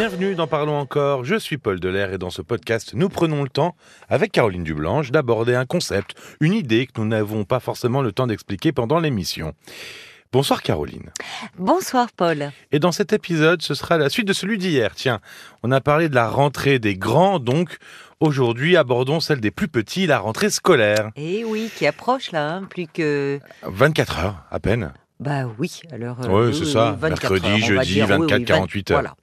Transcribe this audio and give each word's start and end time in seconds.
Bienvenue 0.00 0.34
dans 0.34 0.46
Parlons 0.46 0.78
encore, 0.78 1.24
je 1.24 1.36
suis 1.38 1.58
Paul 1.58 1.78
Delair 1.78 2.14
et 2.14 2.16
dans 2.16 2.30
ce 2.30 2.40
podcast, 2.40 2.94
nous 2.94 3.10
prenons 3.10 3.42
le 3.42 3.50
temps, 3.50 3.76
avec 4.08 4.32
Caroline 4.32 4.64
Dublanche, 4.64 5.10
d'aborder 5.10 5.54
un 5.54 5.66
concept, 5.66 6.14
une 6.40 6.54
idée 6.54 6.86
que 6.86 6.98
nous 6.98 7.06
n'avons 7.06 7.44
pas 7.44 7.60
forcément 7.60 8.00
le 8.00 8.10
temps 8.10 8.26
d'expliquer 8.26 8.72
pendant 8.72 8.98
l'émission. 8.98 9.52
Bonsoir 10.32 10.62
Caroline. 10.62 11.10
Bonsoir 11.58 12.08
Paul. 12.16 12.50
Et 12.72 12.78
dans 12.78 12.92
cet 12.92 13.12
épisode, 13.12 13.60
ce 13.60 13.74
sera 13.74 13.98
la 13.98 14.08
suite 14.08 14.26
de 14.26 14.32
celui 14.32 14.56
d'hier. 14.56 14.94
Tiens, 14.94 15.20
on 15.62 15.70
a 15.70 15.82
parlé 15.82 16.08
de 16.08 16.14
la 16.14 16.30
rentrée 16.30 16.78
des 16.78 16.96
grands, 16.96 17.38
donc 17.38 17.76
aujourd'hui 18.20 18.78
abordons 18.78 19.20
celle 19.20 19.42
des 19.42 19.50
plus 19.50 19.68
petits, 19.68 20.06
la 20.06 20.18
rentrée 20.18 20.48
scolaire. 20.48 21.10
Et 21.16 21.44
oui, 21.44 21.70
qui 21.76 21.86
approche 21.86 22.32
là, 22.32 22.54
hein, 22.54 22.62
plus 22.62 22.86
que... 22.86 23.38
24 23.64 24.18
heures 24.18 24.44
à 24.50 24.60
peine. 24.60 24.94
Bah 25.18 25.42
oui, 25.58 25.82
alors... 25.92 26.24
euh, 26.24 26.48
oui, 26.48 26.58
c'est 26.58 26.64
ça, 26.64 26.96
mercredi, 27.02 27.60
jeudi, 27.60 28.00
24, 28.00 28.44
48 28.44 28.90
heures. 28.92 29.00
Voilà. 29.02 29.14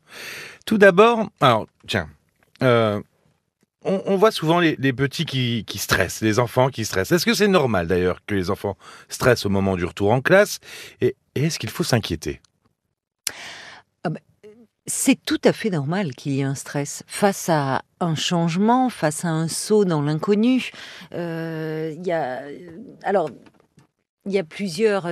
Tout 0.68 0.78
d'abord, 0.78 1.30
alors 1.40 1.66
tiens, 1.88 2.10
euh, 2.62 3.02
on, 3.86 4.18
voit 4.18 4.32
souvent 4.32 4.60
les, 4.60 4.76
petits 4.92 5.26
qui, 5.26 5.78
stressent, 5.78 6.20
les 6.20 6.40
enfants 6.40 6.68
qui 6.68 6.84
stressent. 6.84 7.14
Est-ce 7.14 7.26
que 7.26 7.34
c'est 7.34 7.48
normal 7.48 7.88
d'ailleurs 7.88 8.20
que 8.26 8.36
les 8.36 8.50
enfants 8.50 8.76
stressent 9.08 9.46
au 9.46 9.50
moment 9.50 9.78
du 9.78 9.86
retour 9.86 10.12
en 10.12 10.20
classe? 10.20 10.60
Et, 11.00 11.16
est-ce 11.36 11.58
qu'il 11.58 11.70
faut 11.70 11.86
s'inquiéter? 11.86 12.42
Ah 14.04 14.10
bah, 14.10 14.20
c'est 14.86 15.16
tout 15.16 15.40
à 15.46 15.54
fait 15.54 15.70
normal 15.70 16.14
qu'il 16.16 16.34
y 16.34 16.42
ait 16.42 16.44
un 16.44 16.56
stress 16.56 17.04
face 17.08 17.48
à 17.48 17.84
un 18.02 18.16
changement, 18.16 18.90
face 18.90 19.24
à 19.24 19.30
un 19.30 19.48
saut 19.48 19.86
dans 19.86 20.02
l'inconnu. 20.02 20.72
Euh, 21.14 21.96
y 22.04 22.12
a 22.12 22.42
alors 23.04 23.30
il 24.28 24.34
y 24.34 24.38
a 24.38 24.44
plusieurs, 24.44 25.08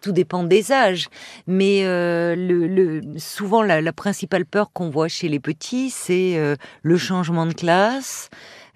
tout 0.00 0.12
dépend 0.12 0.44
des 0.44 0.70
âges, 0.72 1.08
mais 1.46 1.84
euh, 1.84 2.36
le, 2.36 2.66
le, 2.66 3.00
souvent 3.18 3.62
la, 3.62 3.80
la, 3.80 3.92
principale 3.92 4.44
peur 4.44 4.70
qu'on 4.72 4.90
voit 4.90 5.08
chez 5.08 5.28
les 5.28 5.40
petits, 5.40 5.90
c'est 5.90 6.36
euh, 6.36 6.54
le 6.82 6.96
changement 6.98 7.46
de 7.46 7.54
classe, 7.54 8.28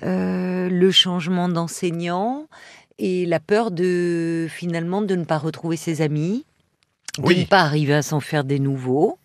euh, 0.02 0.68
le 0.68 0.90
changement 0.90 1.48
d'enseignant 1.48 2.46
et 2.98 3.26
la 3.26 3.38
peur 3.40 3.70
de 3.70 4.46
finalement 4.50 5.02
de 5.02 5.14
ne 5.14 5.24
pas 5.24 5.38
retrouver 5.38 5.76
ses 5.76 6.00
amis, 6.02 6.44
de 7.18 7.22
Oui. 7.26 7.38
ne 7.40 7.44
pas 7.44 7.60
arriver 7.60 7.94
à 7.94 8.02
s'en 8.02 8.20
faire 8.20 8.44
des 8.44 8.58
nouveaux. 8.58 9.18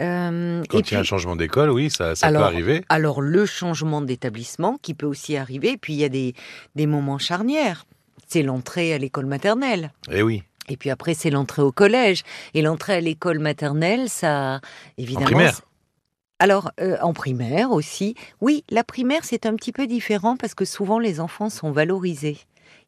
Euh, 0.00 0.62
Quand 0.68 0.78
et 0.78 0.82
il 0.90 0.92
y 0.92 0.96
a 0.96 1.00
un 1.00 1.04
changement 1.04 1.36
d'école, 1.36 1.70
oui, 1.70 1.88
ça, 1.88 2.14
ça 2.16 2.26
Alors, 2.26 2.42
peut 2.42 2.46
arriver. 2.48 2.84
alors 2.88 3.20
le 3.20 3.46
changement 3.46 4.00
d'établissement 4.02 4.76
qui 4.82 4.92
peut 4.92 5.06
aussi 5.06 5.36
arriver, 5.36 5.76
puis 5.80 5.92
il 5.92 6.00
y 6.00 6.04
a 6.04 6.08
des, 6.08 6.34
des 6.74 6.86
moments 6.86 7.18
charnières. 7.18 7.84
C'est 8.34 8.42
l'entrée 8.42 8.92
à 8.92 8.98
l'école 8.98 9.26
maternelle. 9.26 9.92
Eh 10.10 10.20
oui, 10.20 10.42
Et 10.68 10.76
puis 10.76 10.90
après, 10.90 11.14
c'est 11.14 11.30
l'entrée 11.30 11.62
au 11.62 11.70
collège. 11.70 12.24
Et 12.54 12.62
l'entrée 12.62 12.94
à 12.94 13.00
l'école 13.00 13.38
maternelle, 13.38 14.08
ça, 14.08 14.60
évidemment. 14.98 15.26
primaire? 15.26 15.54
c'est- 15.54 15.62
Alors, 16.40 16.72
euh, 16.80 16.96
en 17.00 17.12
primaire 17.12 17.70
aussi. 17.70 18.16
Oui, 18.40 18.64
la 18.70 18.82
primaire, 18.82 19.20
c'est 19.24 19.46
un 19.46 19.54
petit 19.54 19.70
peu 19.70 19.86
différent 19.86 20.36
parce 20.36 20.56
que 20.56 20.64
souvent, 20.64 20.98
les 20.98 21.20
enfants 21.20 21.48
sont 21.48 21.70
valorisés. 21.70 22.38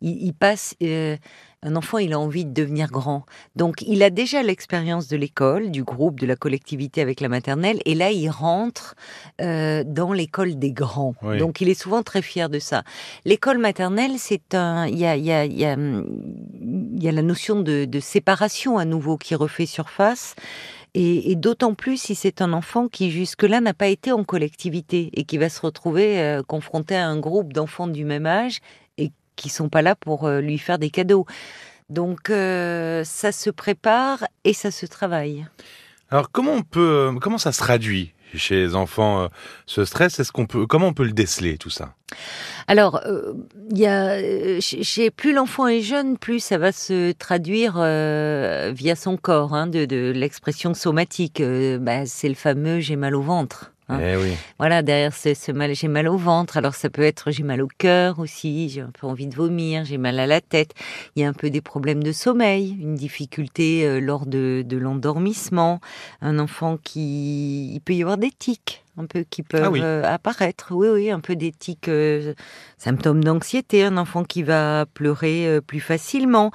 Ils 0.01 0.33
passent. 0.33 0.75
euh, 0.83 1.17
un 1.63 1.75
enfant, 1.75 1.99
il 1.99 2.13
a 2.13 2.19
envie 2.19 2.45
de 2.45 2.53
devenir 2.53 2.91
grand. 2.91 3.25
Donc, 3.57 3.83
il 3.83 4.03
a 4.03 4.11
déjà 4.11 4.43
l'expérience 4.43 5.09
de 5.09 5.17
l'école, 5.17 5.71
du 5.73 5.83
groupe, 5.83 6.21
de 6.21 6.27
la 6.27 6.37
collectivité 6.37 7.01
avec 7.01 7.21
la 7.21 7.29
maternelle. 7.29 7.81
Et 7.87 7.95
là, 7.95 8.13
il 8.13 8.29
rentre 8.29 8.95
euh, 9.41 9.83
dans 9.85 10.13
l'école 10.13 10.59
des 10.59 10.73
grands. 10.73 11.15
Oui. 11.23 11.39
Donc, 11.39 11.61
il 11.61 11.69
est 11.69 11.81
souvent 11.81 12.05
très 12.05 12.23
fier 12.23 12.49
de 12.49 12.61
ça. 12.61 12.85
L'école 13.25 13.59
maternelle, 13.59 14.13
c'est 14.19 14.55
un. 14.55 14.87
Il 14.87 14.99
y 14.99 15.07
a, 15.07 15.17
il 15.17 15.25
y, 15.25 15.33
a, 15.33 15.45
il 15.45 15.59
y, 15.59 15.65
a, 15.65 15.77
il 15.77 17.03
y 17.03 17.09
a 17.09 17.13
la 17.13 17.23
notion 17.23 17.61
de, 17.61 17.85
de 17.85 18.01
séparation 18.01 18.79
à 18.79 18.85
nouveau 18.85 19.17
qui 19.17 19.35
refait 19.35 19.67
surface. 19.67 20.37
Et, 20.99 21.37
d'autant 21.37 21.75
plus 21.75 22.01
si 22.01 22.15
c'est 22.15 22.41
un 22.41 22.55
enfant 22.55 22.89
qui 22.89 23.11
jusque-là 23.11 23.61
n'a 23.61 23.75
pas 23.75 23.89
été 23.89 24.13
en 24.13 24.25
collectivité 24.25 25.11
et 25.13 25.25
qui 25.25 25.37
va 25.37 25.51
se 25.51 25.61
retrouver 25.61 26.19
euh, 26.21 26.43
confronté 26.43 26.97
à 26.97 27.07
un 27.07 27.19
groupe 27.19 27.53
d'enfants 27.53 27.87
du 27.87 28.07
même 28.07 28.25
âge 28.25 28.61
qui 29.37 29.49
sont 29.49 29.69
pas 29.69 29.83
là 29.83 29.95
pour 29.95 30.25
euh, 30.25 30.41
lui 30.41 30.59
faire 30.59 30.79
des 30.79 30.91
cadeaux. 30.91 31.27
Donc 31.89 32.31
euh, 32.31 33.05
ça 33.05 33.31
se 33.31 33.51
prépare 33.51 34.27
et 34.45 34.53
ça 34.53 34.71
se 34.71 34.87
travaille. 34.87 35.47
Alors 36.11 36.31
comment 36.33 36.53
on 36.53 36.63
peut, 36.63 37.11
euh, 37.15 37.19
comment 37.21 37.39
ça 37.39 37.53
se 37.53 37.59
traduit 37.59 38.13
chez 38.35 38.57
les 38.57 38.75
enfants 38.75 39.29
ce 39.67 39.85
stress? 39.85 40.19
Est-ce 40.19 40.33
qu'on 40.33 40.47
peut, 40.47 40.67
comment 40.67 40.89
on 40.89 40.93
peut 40.93 41.05
le 41.05 41.13
déceler 41.13 41.59
tout 41.59 41.71
ça? 41.71 41.95
Alors, 42.67 43.01
il 43.71 43.79
y 43.79 43.87
a, 43.87 44.17
euh, 44.17 44.59
chez, 44.61 45.11
plus 45.11 45.33
l'enfant 45.33 45.69
est 45.69 45.81
jeune, 45.81 46.19
plus 46.19 46.41
ça 46.41 46.59
va 46.59 46.73
se 46.73 47.13
traduire 47.13 47.75
euh, 47.77 48.73
via 48.75 48.97
son 48.97 49.17
corps, 49.17 49.55
hein, 49.55 49.69
de, 49.69 49.85
de 49.85 50.13
l'expression 50.15 50.75
somatique. 50.75 51.41
Bah, 51.81 52.05
c'est 52.05 52.29
le 52.29 52.35
fameux 52.35 52.81
j'ai 52.81 52.97
mal 52.97 53.15
au 53.15 53.23
ventre. 53.23 53.73
Hein. 53.89 53.99
Eh 54.01 54.17
oui. 54.17 54.33
Voilà, 54.59 54.83
derrière 54.83 55.15
ce, 55.15 55.35
ce 55.35 55.53
mal, 55.53 55.75
j'ai 55.75 55.89
mal 55.89 56.09
au 56.09 56.17
ventre. 56.17 56.57
Alors 56.57 56.75
ça 56.75 56.91
peut 56.91 57.03
être 57.03 57.31
j'ai 57.31 57.43
mal 57.43 57.63
au 57.63 57.69
cœur 57.79 58.19
aussi, 58.19 58.69
j'ai 58.69 58.81
un 58.81 58.91
peu 58.91 59.07
envie 59.07 59.27
de 59.27 59.35
vomir, 59.35 59.85
j'ai 59.85 59.99
mal 59.99 60.19
à 60.19 60.27
la 60.27 60.41
tête. 60.41 60.73
Il 61.15 61.23
y 61.23 61.25
a 61.25 61.29
un 61.29 61.33
peu 61.33 61.51
des 61.51 61.61
problèmes 61.61 62.03
de 62.03 62.13
sommeil, 62.13 62.77
une 62.81 62.95
difficulté 62.95 63.87
euh, 63.87 64.01
lors 64.01 64.27
de, 64.27 64.65
de 64.67 64.77
l'endormissement. 64.77 65.81
Un 66.21 66.39
enfant 66.39 66.79
qui, 66.83 67.75
il 67.75 67.81
peut 67.81 67.95
y 67.95 68.03
avoir 68.03 68.19
des 68.19 68.31
tics 68.31 68.83
un 68.99 69.07
peu 69.07 69.25
qui 69.29 69.43
peuvent 69.43 69.63
Ah 69.65 69.71
oui. 69.71 69.81
euh, 69.83 70.03
apparaître. 70.05 70.69
Oui, 70.71 70.89
oui, 70.89 71.11
un 71.11 71.21
peu 71.21 71.37
des 71.37 71.53
tics, 71.53 71.89
euh, 71.89 72.35
symptômes 72.79 73.23
d'anxiété. 73.23 73.85
Un 73.85 73.97
enfant 73.97 74.25
qui 74.25 74.43
va 74.43 74.87
pleurer 74.95 75.47
euh, 75.47 75.61
plus 75.61 75.81
facilement. 75.81 76.51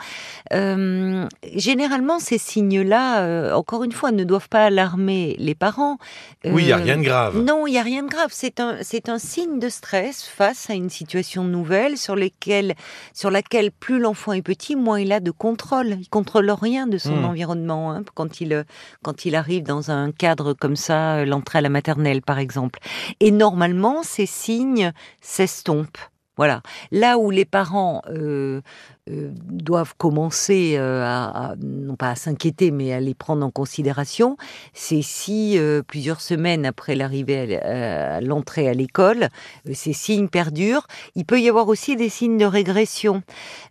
Euh, 0.54 1.28
généralement, 1.56 2.20
ces 2.20 2.38
signes-là, 2.38 3.56
encore 3.56 3.84
une 3.84 3.92
fois, 3.92 4.12
ne 4.12 4.24
doivent 4.24 4.50
pas 4.50 4.66
alarmer 4.66 5.36
les 5.40 5.56
parents. 5.56 5.98
Oui, 6.46 6.64
il 6.64 6.66
n'y 6.68 6.72
a 6.72 6.78
rien 6.78 6.98
de 6.98 7.04
grave. 7.04 7.38
non, 7.44 7.68
il 7.68 7.72
n'y 7.72 7.78
a 7.80 7.84
rien 7.84 8.04
de 8.04 8.10
grave. 8.10 8.30
C'est 8.32 8.60
un, 8.60 8.78
c'est 8.82 9.10
un 9.10 9.20
signe 9.20 9.60
de 9.60 9.70
stress 9.70 10.24
face 10.24 10.70
à 10.70 10.74
une 10.74 10.90
situation 10.90 11.44
nouvelle 11.44 11.98
sur, 11.98 12.16
lesquelles, 12.16 12.76
sur 13.14 13.30
laquelle 13.32 13.72
plus 13.72 14.00
l'enfant 14.00 14.34
est 14.34 14.42
petit, 14.42 14.76
moins 14.76 15.00
il 15.00 15.12
a 15.12 15.20
de 15.20 15.32
contrôle. 15.32 15.98
Il 16.00 16.10
contrôle 16.10 16.50
rien 16.52 16.88
de 16.88 16.98
son 16.98 17.12
Hmm. 17.12 17.26
environnement 17.26 17.92
hein, 17.92 18.04
quand, 18.14 18.40
il, 18.42 18.64
quand 19.04 19.26
il 19.26 19.36
arrive 19.36 19.64
dans 19.64 19.92
un 19.92 20.12
cadre 20.12 20.54
comme 20.54 20.76
ça, 20.78 21.26
l'entrée 21.26 21.60
à 21.60 21.62
la 21.62 21.70
maternelle 21.70 22.22
par 22.32 22.40
exemple. 22.40 22.80
Et 23.20 23.30
normalement, 23.30 24.04
ces 24.04 24.26
signes 24.26 24.94
s'estompent. 25.20 25.98
Voilà. 26.38 26.62
Là 26.92 27.18
où 27.18 27.30
les 27.30 27.44
parents 27.44 28.02
euh, 28.08 28.62
euh, 29.10 29.32
doivent 29.50 29.94
commencer 29.98 30.76
euh, 30.78 31.04
à, 31.04 31.50
à- 31.52 31.56
non 31.58 31.98
pas 31.98 32.12
à 32.12 32.16
s'inquiéter, 32.16 32.72
mais 32.72 32.94
à 32.94 33.02
les 33.02 33.14
prendre 33.14 33.46
en 33.46 33.52
considération, 33.52 34.38
c'est 34.74 35.02
si 35.02 35.60
plusieurs 35.88 36.22
semaines 36.22 36.66
après 36.66 36.96
l'arrivée 36.96 37.60
à 37.62 38.22
l'entrée 38.22 38.70
à 38.70 38.74
l'école, 38.74 39.28
ces 39.74 39.92
signes 39.92 40.30
perdurent. 40.30 40.88
Il 41.16 41.26
peut 41.26 41.42
y 41.42 41.50
avoir 41.50 41.68
aussi 41.68 41.98
des 41.98 42.10
signes 42.10 42.38
de 42.38 42.46
régression. 42.46 43.24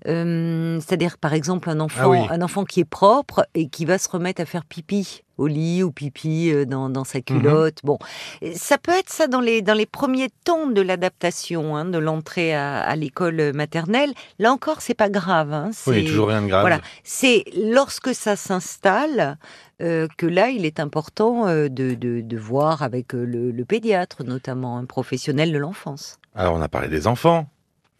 C'est-à-dire, 0.04 1.16
par 1.18 1.32
exemple, 1.32 1.70
un 1.70 1.80
enfant, 1.80 2.02
Ah 2.02 2.08
oui. 2.10 2.18
un 2.28 2.42
enfant 2.42 2.64
qui 2.64 2.80
est 2.80 2.84
propre 2.84 3.46
et 3.54 3.68
qui 3.70 3.86
va 3.86 3.96
se 3.96 4.08
remettre 4.08 4.42
à 4.42 4.44
faire 4.44 4.66
pipi 4.66 5.22
au 5.40 5.46
lit 5.46 5.82
ou 5.82 5.90
pipi 5.90 6.50
euh, 6.52 6.64
dans, 6.66 6.90
dans 6.90 7.04
sa 7.04 7.20
culotte. 7.20 7.78
Bon, 7.82 7.98
ça 8.54 8.78
peut 8.78 8.92
être 8.92 9.10
ça 9.10 9.26
dans 9.26 9.40
les, 9.40 9.62
dans 9.62 9.74
les 9.74 9.86
premiers 9.86 10.28
temps 10.44 10.66
de 10.66 10.80
l'adaptation, 10.82 11.76
hein, 11.76 11.84
de 11.86 11.98
l'entrée 11.98 12.54
à, 12.54 12.80
à 12.82 12.94
l'école 12.96 13.52
maternelle. 13.54 14.12
Là 14.38 14.52
encore, 14.52 14.80
c'est 14.82 14.94
pas 14.94 15.08
grave. 15.08 15.52
Hein, 15.52 15.70
Oui, 15.86 15.94
c'est- 15.94 16.00
a 16.00 16.06
toujours 16.06 16.28
rien 16.28 16.42
de 16.42 16.46
grave. 16.48 16.60
voilà, 16.62 16.80
c'est 17.04 17.44
lorsque 17.56 18.14
ça 18.14 18.36
s'installe 18.36 19.38
euh, 19.82 20.06
que 20.18 20.26
là, 20.26 20.50
il 20.50 20.66
est 20.66 20.78
important 20.78 21.48
euh, 21.48 21.68
de, 21.68 21.94
de, 21.94 22.20
de 22.20 22.36
voir 22.36 22.82
avec 22.82 23.14
le, 23.14 23.50
le 23.50 23.64
pédiatre, 23.64 24.22
notamment 24.24 24.76
un 24.76 24.84
professionnel 24.84 25.52
de 25.52 25.58
l'enfance. 25.58 26.18
Alors 26.34 26.54
on 26.54 26.60
a 26.60 26.68
parlé 26.68 26.88
des 26.88 27.06
enfants, 27.06 27.48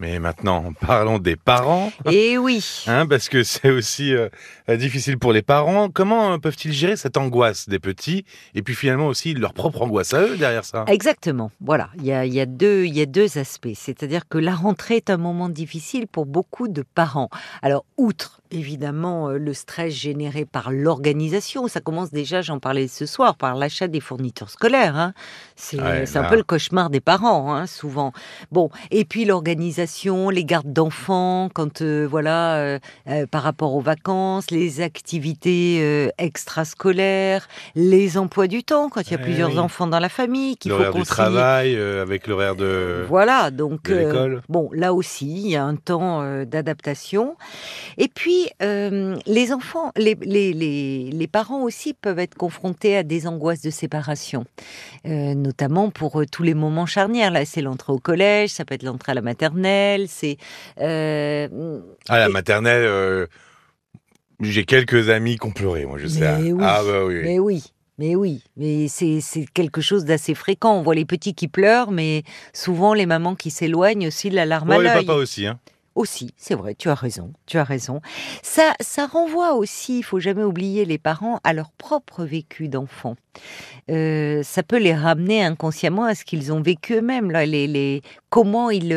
mais 0.00 0.18
maintenant 0.18 0.72
parlons 0.80 1.18
des 1.18 1.36
parents. 1.36 1.92
Et 2.10 2.36
oui. 2.38 2.84
Hein, 2.88 3.06
parce 3.06 3.28
que 3.28 3.42
c'est 3.44 3.70
aussi 3.70 4.14
euh, 4.14 4.28
difficile 4.76 5.18
pour 5.18 5.32
les 5.32 5.42
parents. 5.42 5.88
Comment 5.90 6.32
euh, 6.32 6.38
peuvent-ils 6.38 6.72
gérer 6.72 6.96
cette 6.96 7.16
angoisse 7.16 7.68
des 7.68 7.78
petits 7.78 8.24
et 8.54 8.62
puis 8.62 8.74
finalement 8.74 9.06
aussi 9.06 9.34
leur 9.34 9.52
propre 9.52 9.82
angoisse 9.82 10.12
à 10.14 10.22
eux 10.22 10.36
derrière 10.36 10.64
ça? 10.64 10.84
Exactement. 10.88 11.50
Voilà, 11.60 11.90
il 11.98 12.06
y 12.06 12.12
a, 12.12 12.24
il 12.26 12.34
y 12.34 12.40
a 12.40 12.46
deux, 12.46 12.84
il 12.86 12.96
y 12.96 13.00
a 13.02 13.06
deux 13.06 13.38
aspects. 13.38 13.68
C'est-à-dire 13.74 14.26
que 14.28 14.38
la 14.38 14.54
rentrée 14.54 14.96
est 14.96 15.10
un 15.10 15.16
moment 15.18 15.48
difficile 15.48 16.06
pour 16.06 16.26
beaucoup 16.26 16.66
de 16.68 16.82
parents. 16.82 17.28
Alors, 17.62 17.84
outre 17.96 18.40
évidemment 18.52 19.28
euh, 19.28 19.38
le 19.38 19.54
stress 19.54 19.94
généré 19.94 20.44
par 20.44 20.72
l'organisation, 20.72 21.68
ça 21.68 21.80
commence 21.80 22.10
déjà, 22.10 22.42
j'en 22.42 22.58
parlais 22.58 22.88
ce 22.88 23.06
soir, 23.06 23.36
par 23.36 23.54
l'achat 23.54 23.86
des 23.86 24.00
fournitures 24.00 24.50
scolaires. 24.50 24.96
hein. 24.96 25.12
C'est 25.56 25.80
Ouais, 25.80 26.04
un 26.16 26.22
là. 26.22 26.28
peu 26.28 26.36
le 26.36 26.42
cauchemar 26.42 26.90
des 26.90 27.00
parents, 27.00 27.54
hein, 27.54 27.66
souvent. 27.66 28.12
Bon, 28.50 28.70
et 28.90 29.04
puis 29.04 29.24
les 30.32 30.44
gardes 30.44 30.72
d'enfants, 30.72 31.48
quand 31.52 31.82
euh, 31.82 32.06
voilà, 32.08 32.56
euh, 32.56 32.78
euh, 33.08 33.26
par 33.26 33.42
rapport 33.42 33.74
aux 33.74 33.80
vacances, 33.80 34.50
les 34.50 34.80
activités 34.80 36.10
extrascolaires, 36.18 37.48
les 37.74 38.18
emplois 38.18 38.46
du 38.46 38.62
temps, 38.62 38.88
quand 38.88 39.02
il 39.02 39.12
y 39.12 39.14
a 39.14 39.18
plusieurs 39.18 39.58
enfants 39.58 39.86
dans 39.86 39.98
la 39.98 40.08
famille, 40.08 40.56
qu'il 40.56 40.72
faut 40.72 40.78
concilier. 40.78 41.00
du 41.00 41.08
travail 41.08 41.76
avec 41.76 42.26
l'horaire 42.26 42.56
de 42.56 43.04
voilà, 43.08 43.50
donc 43.50 43.90
bon, 44.48 44.70
là 44.72 44.94
aussi, 44.94 45.26
il 45.26 45.50
y 45.50 45.56
a 45.56 45.64
un 45.64 45.76
temps 45.76 46.22
d'adaptation. 46.44 47.36
Et 47.98 48.08
puis 48.08 48.48
les 48.60 49.52
enfants, 49.52 49.92
les, 49.96 50.16
les, 50.22 50.52
les, 50.52 51.10
les, 51.10 51.26
parents 51.26 51.62
aussi 51.62 51.94
peuvent 51.94 52.18
être 52.18 52.34
confrontés 52.34 52.96
à 52.96 53.02
des 53.02 53.26
angoisses 53.26 53.62
de 53.62 53.70
séparation, 53.70 54.44
notamment 55.04 55.90
pour 55.90 56.22
tous 56.30 56.42
les 56.42 56.54
moments 56.54 56.86
charnières. 56.86 57.30
Là, 57.30 57.44
c'est 57.44 57.62
l'entrée 57.62 57.92
au 57.92 57.98
collège, 57.98 58.50
ça 58.50 58.64
peut 58.64 58.74
être 58.74 58.82
l'entrée 58.82 59.12
à 59.12 59.14
la 59.14 59.22
maternelle, 59.22 59.79
c'est... 60.08 60.36
Euh, 60.78 61.80
à 62.08 62.18
la 62.18 62.28
maternelle, 62.28 62.84
euh, 62.84 63.26
j'ai 64.40 64.64
quelques 64.64 65.08
amis 65.08 65.38
qui 65.38 65.46
ont 65.46 65.52
pleuré, 65.52 65.86
moi 65.86 65.98
je 65.98 66.06
sais. 66.06 66.20
Mais 66.20 66.52
oui, 66.52 66.64
ah, 66.64 66.82
bah 66.84 67.04
oui. 67.04 67.20
Mais 67.22 67.38
oui. 67.38 67.64
Mais 67.98 68.16
oui, 68.16 68.42
mais 68.56 68.88
c'est 68.88 69.20
quelque 69.52 69.82
chose 69.82 70.06
d'assez 70.06 70.34
fréquent. 70.34 70.74
On 70.74 70.80
voit 70.80 70.94
les 70.94 71.04
petits 71.04 71.34
qui 71.34 71.48
pleurent, 71.48 71.90
mais 71.90 72.22
souvent 72.54 72.94
les 72.94 73.04
mamans 73.04 73.34
qui 73.34 73.50
s'éloignent 73.50 74.06
aussi 74.06 74.30
de 74.30 74.36
l'alarme 74.36 74.70
à 74.70 74.78
l'œil. 74.78 74.86
les 74.86 75.04
papas 75.04 75.16
aussi. 75.16 75.46
Hein. 75.46 75.60
Aussi, 75.96 76.32
c'est 76.38 76.54
vrai, 76.54 76.74
tu 76.74 76.88
as 76.88 76.94
raison, 76.94 77.32
tu 77.46 77.58
as 77.58 77.64
raison. 77.64 78.00
Ça, 78.42 78.72
ça 78.80 79.06
renvoie 79.06 79.54
aussi, 79.54 79.98
il 79.98 80.02
faut 80.02 80.20
jamais 80.20 80.44
oublier 80.44 80.84
les 80.84 80.96
parents 80.98 81.40
à 81.42 81.52
leur 81.52 81.72
propre 81.72 82.24
vécu 82.24 82.68
d'enfant. 82.68 83.16
Euh, 83.90 84.42
ça 84.44 84.62
peut 84.62 84.78
les 84.78 84.94
ramener 84.94 85.42
inconsciemment 85.42 86.04
à 86.04 86.14
ce 86.14 86.24
qu'ils 86.24 86.52
ont 86.52 86.62
vécu 86.62 86.94
eux-mêmes, 86.94 87.32
là, 87.32 87.44
les, 87.44 87.66
les, 87.66 88.02
comment 88.30 88.70
ils, 88.70 88.92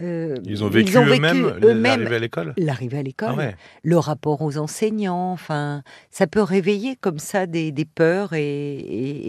euh, 0.00 0.36
ils 0.44 0.64
ont 0.64 0.68
vécu 0.68 0.96
eux-mêmes 0.96 1.58
l'arrivée 1.60 2.16
à 2.16 2.18
l'école? 2.18 2.54
L'arrivée 2.56 2.98
à 2.98 3.02
l'école, 3.02 3.34
ah 3.38 3.50
le 3.82 3.98
rapport 3.98 4.40
aux 4.40 4.56
enseignants, 4.56 5.32
enfin, 5.32 5.82
ça 6.10 6.26
peut 6.26 6.42
réveiller 6.42 6.96
comme 6.96 7.18
ça 7.18 7.46
des, 7.46 7.72
des 7.72 7.84
peurs 7.84 8.32
et, 8.32 8.78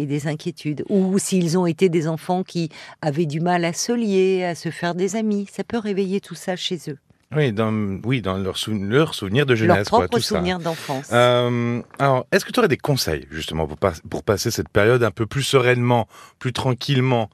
et, 0.01 0.05
des 0.05 0.27
inquiétudes. 0.27 0.83
Ou 0.89 1.17
s'ils 1.19 1.57
ont 1.57 1.65
été 1.65 1.89
des 1.89 2.07
enfants 2.07 2.43
qui 2.43 2.69
avaient 3.01 3.25
du 3.25 3.41
mal 3.41 3.65
à 3.65 3.73
se 3.73 3.91
lier, 3.91 4.45
à 4.45 4.55
se 4.55 4.69
faire 4.69 4.95
des 4.95 5.15
amis, 5.15 5.47
ça 5.51 5.63
peut 5.63 5.79
réveiller 5.79 6.21
tout 6.21 6.35
ça 6.35 6.55
chez 6.55 6.77
eux. 6.87 6.97
Oui, 7.33 7.53
dans, 7.53 7.73
oui, 8.03 8.21
dans 8.21 8.37
leurs 8.37 8.57
leur 8.67 9.15
souvenirs 9.15 9.45
de 9.45 9.55
jeunesse. 9.55 9.77
Leurs 9.77 9.85
propres 9.85 10.19
souvenirs 10.19 10.59
d'enfance. 10.59 11.09
Euh, 11.13 11.81
alors, 11.97 12.25
est-ce 12.31 12.43
que 12.43 12.51
tu 12.51 12.59
aurais 12.59 12.67
des 12.67 12.77
conseils, 12.77 13.25
justement, 13.31 13.67
pour, 13.67 13.77
pour 14.09 14.23
passer 14.23 14.51
cette 14.51 14.67
période 14.67 15.01
un 15.01 15.11
peu 15.11 15.25
plus 15.25 15.43
sereinement, 15.43 16.07
plus 16.39 16.51
tranquillement 16.51 17.29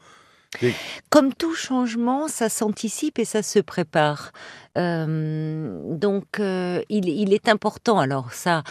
Comme 1.09 1.33
tout 1.33 1.53
changement, 1.53 2.27
ça 2.27 2.49
s'anticipe 2.49 3.19
et 3.19 3.25
ça 3.25 3.43
se 3.43 3.59
prépare. 3.59 4.31
Euh, 4.77 5.79
donc, 5.93 6.39
euh, 6.39 6.81
il, 6.89 7.33
est 7.33 7.49
important. 7.49 7.99
Alors 7.99 8.33
ça, 8.33 8.63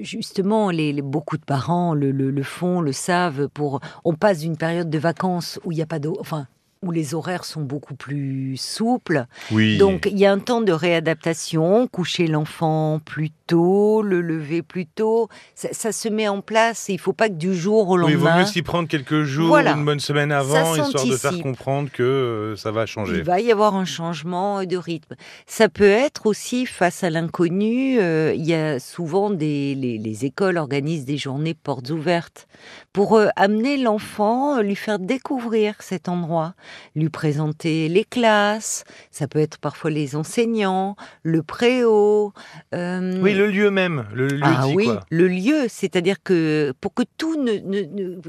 justement, 0.00 0.70
les, 0.70 1.02
beaucoup 1.02 1.36
de 1.36 1.44
parents 1.44 1.94
le, 1.94 2.42
font, 2.42 2.80
le 2.80 2.92
savent. 2.92 3.48
Pour, 3.48 3.80
on 4.04 4.14
passe 4.14 4.40
d'une 4.40 4.56
période 4.56 4.90
de 4.90 4.98
vacances 4.98 5.58
où 5.64 5.72
il 5.72 5.76
n'y 5.76 5.82
a 5.82 5.86
pas 5.86 5.98
d'eau, 5.98 6.16
enfin 6.20 6.46
où 6.82 6.90
les 6.90 7.14
horaires 7.14 7.44
sont 7.44 7.62
beaucoup 7.62 7.94
plus 7.94 8.56
souples. 8.56 9.26
Oui. 9.50 9.78
Donc 9.78 10.08
il 10.10 10.18
y 10.18 10.26
a 10.26 10.32
un 10.32 10.38
temps 10.38 10.60
de 10.60 10.72
réadaptation, 10.72 11.86
coucher 11.86 12.26
l'enfant 12.26 13.00
plus 13.04 13.30
tôt, 13.46 14.02
le 14.02 14.20
lever 14.20 14.62
plus 14.62 14.86
tôt, 14.86 15.28
ça, 15.54 15.92
se 15.92 16.08
met 16.08 16.28
en 16.28 16.40
place 16.40 16.90
et 16.90 16.94
il 16.94 16.98
faut 16.98 17.12
pas 17.12 17.28
que 17.28 17.34
du 17.34 17.54
jour 17.54 17.88
au 17.88 17.96
lendemain. 17.96 18.16
Oui, 18.16 18.20
il 18.20 18.32
vaut 18.32 18.38
mieux 18.38 18.46
s'y 18.46 18.62
prendre 18.62 18.88
quelques 18.88 19.22
jours, 19.22 19.56
une 19.56 19.84
bonne 19.84 20.00
semaine 20.00 20.32
avant, 20.32 20.74
histoire 20.74 21.06
de 21.06 21.16
faire 21.16 21.38
comprendre 21.40 21.90
que 21.90 22.02
euh, 22.02 22.56
ça 22.56 22.70
va 22.70 22.86
changer. 22.86 23.18
Il 23.18 23.24
va 23.24 23.40
y 23.40 23.52
avoir 23.52 23.74
un 23.74 23.84
changement 23.84 24.64
de 24.64 24.76
rythme. 24.76 25.14
Ça 25.46 25.68
peut 25.68 25.84
être 25.84 26.26
aussi 26.26 26.66
face 26.66 27.04
à 27.04 27.10
l'inconnu. 27.10 27.98
Euh, 28.00 28.32
il 28.34 28.44
y 28.44 28.54
a 28.54 28.80
souvent 28.80 29.30
des 29.30 29.74
les, 29.74 30.24
écoles 30.24 30.58
organisent 30.58 31.04
des 31.04 31.16
journées 31.16 31.54
portes 31.54 31.90
ouvertes 31.90 32.46
pour 32.92 33.16
euh, 33.16 33.28
amener 33.36 33.76
l'enfant, 33.76 34.60
lui 34.60 34.76
faire 34.76 34.98
découvrir 34.98 35.74
cet 35.80 36.08
endroit 36.08 36.54
lui 36.94 37.08
présenter 37.08 37.88
les 37.88 38.04
classes, 38.04 38.84
ça 39.10 39.28
peut 39.28 39.38
être 39.38 39.58
parfois 39.58 39.90
les 39.90 40.16
enseignants, 40.16 40.96
le 41.22 41.42
préau. 41.42 42.32
Euh, 42.74 43.20
oui, 43.20 43.34
le 43.34 43.46
lieu 43.46 43.70
même, 43.70 44.06
le 44.14 44.28
lieu 44.28 44.40
ah 44.42 44.66
oui, 44.68 44.88
le 45.10 45.28
lieu, 45.28 45.66
c'est-à-dire 45.68 46.22
que 46.22 46.72
pour 46.80 46.94
que 46.94 47.02
tout 47.16 47.36
ne, 47.36 47.52
ne, 47.58 48.20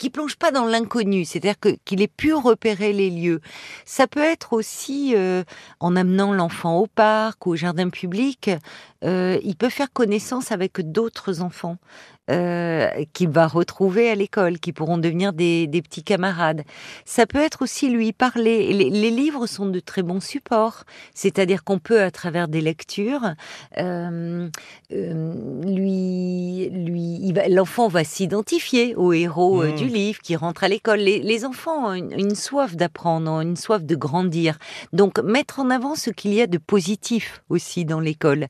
qui 0.00 0.08
plonge 0.08 0.36
pas 0.36 0.50
dans 0.50 0.64
l'inconnu, 0.64 1.26
c'est-à-dire 1.26 1.56
qu'il 1.84 2.00
ait 2.00 2.08
pu 2.08 2.32
repérer 2.32 2.92
les 2.94 3.10
lieux. 3.10 3.40
Ça 3.84 4.06
peut 4.06 4.24
être 4.24 4.54
aussi 4.54 5.12
euh, 5.14 5.44
en 5.78 5.94
amenant 5.94 6.32
l'enfant 6.32 6.78
au 6.78 6.86
parc, 6.86 7.46
au 7.46 7.54
jardin 7.54 7.90
public, 7.90 8.50
euh, 9.04 9.38
il 9.42 9.56
peut 9.56 9.68
faire 9.68 9.92
connaissance 9.92 10.52
avec 10.52 10.80
d'autres 10.92 11.40
enfants. 11.40 11.76
Euh, 12.30 12.88
qu'il 13.12 13.28
va 13.28 13.48
retrouver 13.48 14.08
à 14.08 14.14
l'école, 14.14 14.60
qui 14.60 14.72
pourront 14.72 14.98
devenir 14.98 15.32
des, 15.32 15.66
petits 15.82 16.04
camarades. 16.04 16.62
Ça 17.04 17.26
peut 17.26 17.40
être 17.40 17.62
aussi 17.62 17.88
lui 17.88 18.12
parler. 18.12 18.72
Les, 18.72 19.10
livres 19.10 19.48
sont 19.48 19.66
de 19.66 19.80
très 19.80 20.02
bons 20.02 20.20
supports, 20.20 20.84
c'est-à-dire 21.12 21.64
qu'on 21.64 21.80
peut, 21.80 22.00
à 22.00 22.12
travers 22.12 22.46
des 22.46 22.60
lectures, 22.60 23.32
euh, 23.78 24.48
lui, 24.90 26.68
lui, 26.70 27.34
l'enfant 27.48 27.88
va 27.88 28.04
s'identifier 28.04 28.94
au 28.94 29.12
héros 29.12 29.64
mmh. 29.64 29.74
du 29.74 29.86
livre 29.86 30.20
qui 30.20 30.36
rentre 30.36 30.62
à 30.62 30.68
l'école. 30.68 31.00
Les, 31.00 31.44
enfants 31.44 31.88
ont 31.88 31.94
une, 31.94 32.36
soif 32.36 32.76
d'apprendre, 32.76 33.40
une 33.40 33.56
soif 33.56 33.82
de 33.82 33.96
grandir. 33.96 34.58
Donc 34.92 35.18
mettre 35.18 35.58
en 35.58 35.68
avant 35.70 35.96
ce 35.96 36.10
qu'il 36.10 36.34
y 36.34 36.40
a 36.42 36.46
de 36.46 36.58
positif 36.58 37.42
aussi 37.48 37.84
dans 37.84 37.98
l'école. 37.98 38.46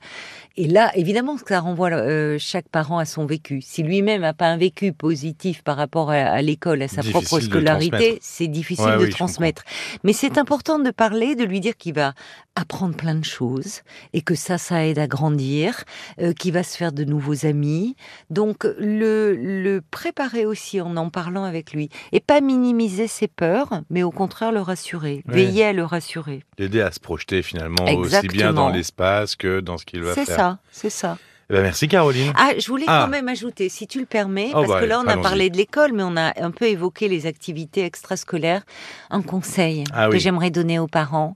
Et 0.57 0.67
là, 0.67 0.91
évidemment, 0.95 1.37
ça 1.39 1.61
renvoie 1.61 1.91
chaque 2.39 2.69
parent 2.69 2.99
à 2.99 3.05
son 3.05 3.27
vécu 3.27 3.61
si 3.61 3.83
lui-même 3.83 4.23
n'a 4.23 4.35
pas 4.35 4.47
un 4.47 4.57
vécu 4.57 4.93
positif 4.93 5.63
par 5.63 5.77
rapport 5.77 6.11
à, 6.11 6.43
l'école, 6.43 6.83
à 6.83 6.89
sa 6.89 7.03
propre 7.03 7.41
scolarité, 7.41 8.19
c'est 8.21 8.49
difficile 8.49 8.97
de 8.99 9.07
transmettre. 9.07 9.63
Mais 10.05 10.13
c'est 10.13 10.39
important 10.39 10.79
de 10.79 10.91
parler, 10.91 11.35
de 11.35 11.45
lui 11.45 11.61
dire 11.61 11.77
qu'il 11.77 11.95
va 11.95 12.15
apprendre 12.57 12.95
plein 12.97 13.15
de 13.15 13.25
choses 13.25 13.81
et 14.13 14.23
que 14.23 14.35
ça, 14.35 14.59
ça 14.59 14.87
aide 14.87 14.99
à 14.99 15.07
grandir, 15.07 15.85
euh, 16.21 16.33
qu'il 16.33 16.53
va 16.53 16.63
se 16.63 16.77
faire 16.77 16.93
de 16.93 17.05
nouveaux 17.05 17.47
amis. 17.47 17.97
Donc 18.29 18.65
le, 18.79 19.35
le 19.35 19.81
préparer 19.91 20.47
aussi 20.47 20.81
en 20.81 20.97
en 20.97 21.11
parlant 21.11 21.45
avec 21.45 21.73
lui 21.73 21.89
et 22.13 22.21
pas 22.21 22.41
minimiser 22.41 23.07
ses 23.07 23.29
peurs, 23.29 23.83
mais 23.89 24.03
au 24.03 24.11
contraire 24.11 24.53
le 24.53 24.61
rassurer, 24.61 25.23
veiller 25.27 25.67
à 25.67 25.73
le 25.73 25.85
rassurer. 25.85 26.43
L'aider 26.59 26.81
à 26.81 26.91
se 26.91 27.01
projeter 27.01 27.43
finalement 27.43 27.85
aussi 27.95 28.27
bien 28.29 28.53
dans 28.53 28.69
l'espace 28.69 29.37
que 29.37 29.61
dans 29.61 29.79
ce 29.79 29.87
qu'il 29.87 30.03
va 30.03 30.15
faire. 30.15 30.30
C'est 30.31 30.37
ça, 30.37 30.59
c'est 30.71 30.91
ça. 30.91 31.19
Eh 31.51 31.53
ben, 31.53 31.63
merci 31.63 31.89
Caroline. 31.89 32.33
Ah, 32.37 32.53
je 32.57 32.69
voulais 32.69 32.87
quand 32.87 32.93
ah. 32.93 33.07
même 33.09 33.27
ajouter, 33.27 33.69
si 33.69 33.89
tu 33.89 33.99
le 33.99 34.07
permets, 34.07 34.51
oh, 34.51 34.59
parce 34.59 34.69
bah, 34.69 34.81
que 34.81 34.85
là 34.85 35.03
on 35.05 35.09
a 35.09 35.17
parlé 35.17 35.51
de 35.51 35.57
l'école, 35.57 35.93
mais 35.93 36.05
on 36.05 36.17
a 36.17 36.33
un 36.41 36.53
peu 36.53 36.67
évoqué 36.67 37.09
les 37.09 37.27
activités 37.27 37.85
extrascolaires. 37.85 38.63
Un 39.11 39.21
conseil 39.21 39.83
ah 39.93 40.09
que 40.09 40.19
j'aimerais 40.19 40.51
donner 40.51 40.79
aux 40.79 40.87
parents, 40.87 41.35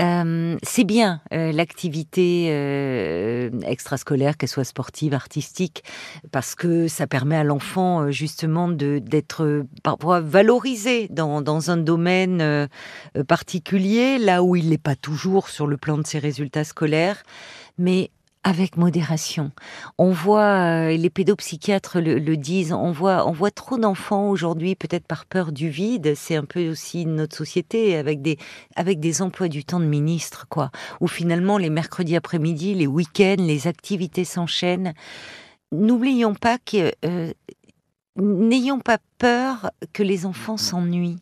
euh, 0.00 0.56
c'est 0.64 0.82
bien 0.82 1.20
euh, 1.32 1.52
l'activité 1.52 2.48
euh, 2.50 3.50
extrascolaire, 3.64 4.36
qu'elle 4.36 4.48
soit 4.48 4.64
sportive, 4.64 5.14
artistique, 5.14 5.84
parce 6.32 6.56
que 6.56 6.88
ça 6.88 7.06
permet 7.06 7.36
à 7.36 7.44
l'enfant 7.44 8.10
justement 8.10 8.66
de 8.66 8.98
d'être 8.98 9.64
parfois 9.84 10.18
valorisé 10.18 11.06
dans, 11.08 11.40
dans 11.40 11.70
un 11.70 11.76
domaine 11.76 12.68
particulier, 13.28 14.18
là 14.18 14.42
où 14.42 14.56
il 14.56 14.70
n'est 14.70 14.78
pas 14.78 14.96
toujours 14.96 15.50
sur 15.50 15.68
le 15.68 15.76
plan 15.76 15.98
de 15.98 16.06
ses 16.06 16.18
résultats 16.18 16.64
scolaires, 16.64 17.22
mais 17.78 18.10
avec 18.44 18.76
modération. 18.76 19.52
On 19.98 20.10
voit, 20.10 20.88
euh, 20.88 20.96
les 20.96 21.10
pédopsychiatres 21.10 22.00
le, 22.00 22.36
disent, 22.36 22.72
on 22.72 22.90
voit, 22.90 23.26
on 23.28 23.32
voit 23.32 23.52
trop 23.52 23.78
d'enfants 23.78 24.28
aujourd'hui, 24.28 24.74
peut-être 24.74 25.06
par 25.06 25.26
peur 25.26 25.52
du 25.52 25.68
vide. 25.68 26.14
C'est 26.16 26.34
un 26.34 26.44
peu 26.44 26.68
aussi 26.68 27.06
notre 27.06 27.36
société 27.36 27.96
avec 27.96 28.20
des, 28.20 28.38
avec 28.74 28.98
des 28.98 29.22
emplois 29.22 29.48
du 29.48 29.64
temps 29.64 29.80
de 29.80 29.86
ministre, 29.86 30.46
quoi. 30.48 30.70
Où 31.00 31.06
finalement 31.06 31.56
les 31.56 31.70
mercredis 31.70 32.16
après-midi, 32.16 32.74
les 32.74 32.86
week-ends, 32.86 33.36
les 33.38 33.68
activités 33.68 34.24
s'enchaînent. 34.24 34.94
N'oublions 35.70 36.34
pas 36.34 36.58
que, 36.58 36.92
euh, 37.04 37.32
n'ayons 38.16 38.80
pas 38.80 38.98
peur 39.18 39.70
que 39.92 40.02
les 40.02 40.26
enfants 40.26 40.56
s'ennuient, 40.56 41.20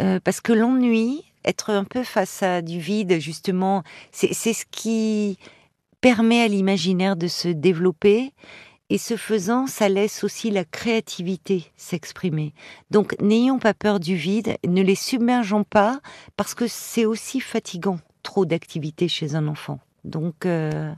euh, 0.00 0.20
parce 0.22 0.40
que 0.40 0.52
l'ennui, 0.52 1.24
être 1.44 1.70
un 1.70 1.84
peu 1.84 2.04
face 2.04 2.42
à 2.42 2.62
du 2.62 2.78
vide, 2.78 3.18
justement, 3.18 3.82
c'est 4.12 4.32
ce 4.34 4.64
qui 4.70 5.38
permet 6.02 6.42
à 6.42 6.48
l'imaginaire 6.48 7.16
de 7.16 7.28
se 7.28 7.48
développer 7.48 8.34
et 8.90 8.98
ce 8.98 9.16
faisant, 9.16 9.66
ça 9.66 9.88
laisse 9.88 10.22
aussi 10.22 10.50
la 10.50 10.66
créativité 10.66 11.72
s'exprimer. 11.76 12.52
Donc 12.90 13.16
n'ayons 13.22 13.58
pas 13.58 13.72
peur 13.72 14.00
du 14.00 14.16
vide, 14.16 14.58
ne 14.68 14.82
les 14.82 14.96
submergeons 14.96 15.64
pas 15.64 16.00
parce 16.36 16.54
que 16.54 16.66
c'est 16.66 17.06
aussi 17.06 17.40
fatigant, 17.40 17.98
trop 18.22 18.44
d'activité 18.44 19.08
chez 19.08 19.34
un 19.34 19.48
enfant. 19.48 19.80
Donc, 20.04 20.46
euh, 20.46 20.92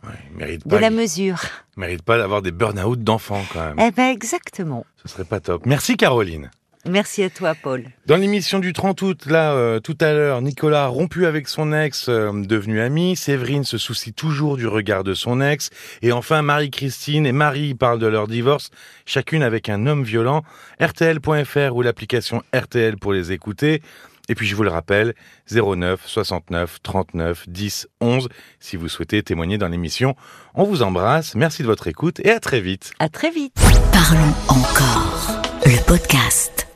de 0.64 0.76
la 0.76 0.88
mesure. 0.88 1.42
Il 1.76 1.80
mérite 1.80 2.02
pas 2.02 2.16
d'avoir 2.16 2.40
des 2.40 2.52
burn-out 2.52 2.98
d'enfants 2.98 3.42
quand 3.52 3.74
même. 3.74 3.78
Eh 3.78 3.90
ben 3.90 4.10
exactement. 4.10 4.86
Ce 4.96 5.08
serait 5.08 5.26
pas 5.26 5.40
top. 5.40 5.66
Merci 5.66 5.96
Caroline. 5.96 6.50
Merci 6.88 7.22
à 7.22 7.30
toi, 7.30 7.54
Paul. 7.54 7.84
Dans 8.06 8.16
l'émission 8.16 8.58
du 8.58 8.72
30 8.72 9.00
août, 9.02 9.26
là, 9.26 9.52
euh, 9.52 9.80
tout 9.80 9.96
à 10.00 10.12
l'heure, 10.12 10.42
Nicolas 10.42 10.86
rompu 10.86 11.26
avec 11.26 11.48
son 11.48 11.72
ex, 11.72 12.08
euh, 12.08 12.30
devenu 12.34 12.80
ami. 12.80 13.16
Séverine 13.16 13.64
se 13.64 13.78
soucie 13.78 14.12
toujours 14.12 14.56
du 14.56 14.66
regard 14.66 15.02
de 15.02 15.14
son 15.14 15.40
ex. 15.40 15.70
Et 16.02 16.12
enfin, 16.12 16.42
Marie-Christine 16.42 17.26
et 17.26 17.32
Marie 17.32 17.74
parlent 17.74 17.98
de 17.98 18.06
leur 18.06 18.28
divorce, 18.28 18.70
chacune 19.06 19.42
avec 19.42 19.68
un 19.68 19.86
homme 19.86 20.04
violent. 20.04 20.42
RTL.fr 20.80 21.74
ou 21.74 21.82
l'application 21.82 22.42
RTL 22.54 22.96
pour 22.98 23.12
les 23.12 23.32
écouter. 23.32 23.80
Et 24.28 24.34
puis 24.34 24.46
je 24.46 24.56
vous 24.56 24.62
le 24.62 24.70
rappelle, 24.70 25.14
09 25.52 26.00
69 26.06 26.78
39 26.82 27.48
10 27.48 27.88
11 28.00 28.28
si 28.58 28.76
vous 28.76 28.88
souhaitez 28.88 29.22
témoigner 29.22 29.58
dans 29.58 29.68
l'émission. 29.68 30.16
On 30.54 30.64
vous 30.64 30.82
embrasse, 30.82 31.34
merci 31.34 31.62
de 31.62 31.66
votre 31.66 31.88
écoute 31.88 32.20
et 32.20 32.30
à 32.30 32.40
très 32.40 32.60
vite. 32.60 32.92
À 32.98 33.08
très 33.08 33.30
vite. 33.30 33.54
Parlons 33.92 34.34
encore, 34.48 35.42
le 35.66 35.84
podcast. 35.84 36.66